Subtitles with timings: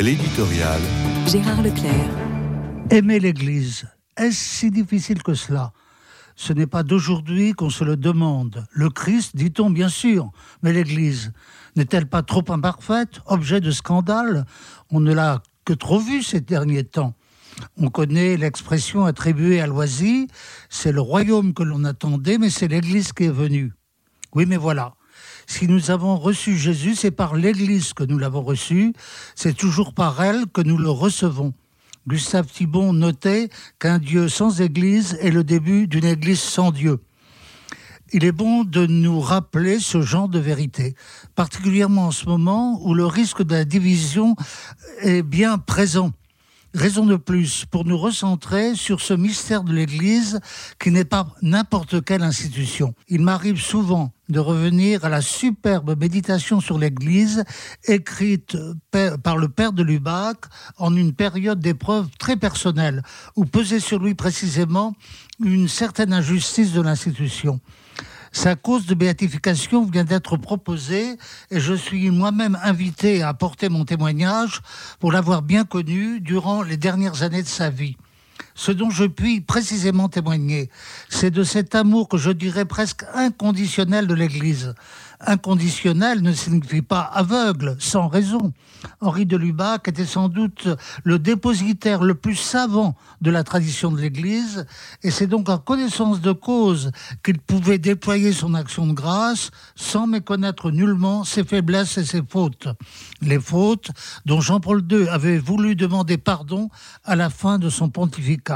[0.00, 0.80] L'éditorial.
[1.28, 2.10] Gérard Leclerc.
[2.90, 5.72] Aimer l'Église, est-ce si difficile que cela?
[6.34, 8.66] Ce n'est pas d'aujourd'hui qu'on se le demande.
[8.72, 10.32] Le Christ, dit-on bien sûr,
[10.64, 11.32] mais l'Église
[11.76, 14.46] n'est-elle pas trop imparfaite, objet de scandale?
[14.90, 17.14] On ne l'a que trop vu ces derniers temps.
[17.76, 20.26] On connaît l'expression attribuée à Loisy,
[20.68, 23.72] c'est le royaume que l'on attendait, mais c'est l'Église qui est venue.
[24.34, 24.94] Oui, mais voilà.
[25.46, 28.92] Si nous avons reçu Jésus, c'est par l'Église que nous l'avons reçu,
[29.34, 31.52] c'est toujours par elle que nous le recevons.
[32.06, 33.48] Gustave Thibon notait
[33.78, 37.00] qu'un Dieu sans Église est le début d'une Église sans Dieu.
[38.12, 40.94] Il est bon de nous rappeler ce genre de vérité,
[41.34, 44.36] particulièrement en ce moment où le risque de la division
[45.00, 46.12] est bien présent.
[46.74, 50.40] Raison de plus pour nous recentrer sur ce mystère de l'Église
[50.80, 52.94] qui n'est pas n'importe quelle institution.
[53.08, 57.44] Il m'arrive souvent de revenir à la superbe méditation sur l'Église
[57.84, 58.56] écrite
[59.22, 60.46] par le père de Lubac
[60.76, 63.04] en une période d'épreuve très personnelle
[63.36, 64.96] où pesait sur lui précisément
[65.38, 67.60] une certaine injustice de l'institution.
[68.34, 71.16] Sa cause de béatification vient d'être proposée
[71.52, 74.60] et je suis moi-même invité à apporter mon témoignage
[74.98, 77.96] pour l'avoir bien connu durant les dernières années de sa vie.
[78.54, 80.70] Ce dont je puis précisément témoigner,
[81.08, 84.74] c'est de cet amour que je dirais presque inconditionnel de l'Église.
[85.26, 88.52] Inconditionnel ne signifie pas aveugle, sans raison.
[89.00, 90.68] Henri de Lubac était sans doute
[91.02, 94.66] le dépositaire le plus savant de la tradition de l'Église,
[95.02, 96.90] et c'est donc en connaissance de cause
[97.22, 102.68] qu'il pouvait déployer son action de grâce sans méconnaître nullement ses faiblesses et ses fautes.
[103.22, 103.90] Les fautes
[104.26, 106.68] dont Jean-Paul II avait voulu demander pardon
[107.04, 108.53] à la fin de son pontificat.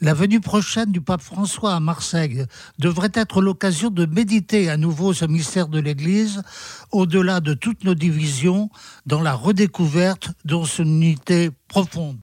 [0.00, 2.46] La venue prochaine du pape François à Marseille
[2.78, 6.42] devrait être l'occasion de méditer à nouveau ce mystère de l'Église,
[6.92, 8.70] au-delà de toutes nos divisions,
[9.06, 12.16] dans la redécouverte de son unité profonde.